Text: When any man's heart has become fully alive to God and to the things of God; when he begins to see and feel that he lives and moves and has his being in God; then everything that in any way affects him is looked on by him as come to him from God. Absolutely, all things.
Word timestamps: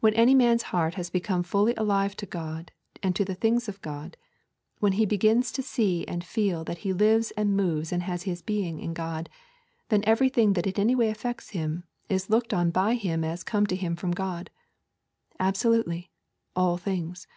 When 0.00 0.14
any 0.14 0.34
man's 0.34 0.64
heart 0.74 0.94
has 0.94 1.10
become 1.10 1.44
fully 1.44 1.74
alive 1.76 2.16
to 2.16 2.26
God 2.26 2.72
and 3.04 3.14
to 3.14 3.24
the 3.24 3.36
things 3.36 3.68
of 3.68 3.80
God; 3.82 4.16
when 4.80 4.94
he 4.94 5.06
begins 5.06 5.52
to 5.52 5.62
see 5.62 6.04
and 6.08 6.24
feel 6.24 6.64
that 6.64 6.78
he 6.78 6.92
lives 6.92 7.30
and 7.36 7.56
moves 7.56 7.92
and 7.92 8.02
has 8.02 8.24
his 8.24 8.42
being 8.42 8.80
in 8.80 8.94
God; 8.94 9.30
then 9.90 10.02
everything 10.08 10.54
that 10.54 10.66
in 10.66 10.74
any 10.76 10.96
way 10.96 11.08
affects 11.08 11.50
him 11.50 11.84
is 12.08 12.28
looked 12.30 12.52
on 12.52 12.72
by 12.72 12.94
him 12.94 13.22
as 13.22 13.44
come 13.44 13.64
to 13.68 13.76
him 13.76 13.94
from 13.94 14.10
God. 14.10 14.50
Absolutely, 15.38 16.10
all 16.56 16.76
things. 16.76 17.28